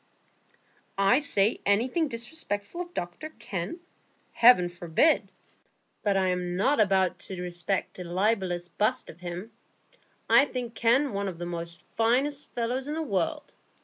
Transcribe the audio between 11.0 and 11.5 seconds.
one of